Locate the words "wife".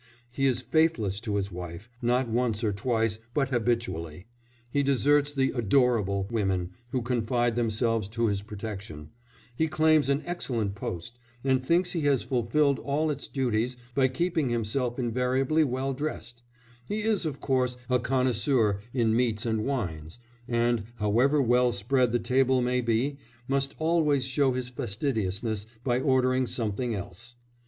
1.51-1.87